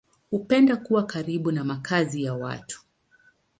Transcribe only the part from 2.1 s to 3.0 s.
ya watu.